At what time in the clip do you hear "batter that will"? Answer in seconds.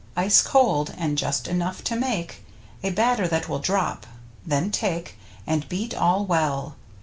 2.89-3.59